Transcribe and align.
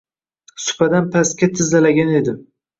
Supadan 0.63 1.13
pastda 1.17 1.53
tizzalagan 1.53 2.13
edi 2.25 2.39